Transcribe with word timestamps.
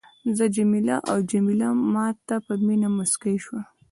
زه 0.37 0.45
جميله 0.55 0.97
او 1.11 1.17
جميله 1.31 1.69
ما 1.93 2.07
ته 2.27 2.35
په 2.45 2.53
مینه 2.65 2.87
مسکي 2.97 3.35
شول. 3.43 3.63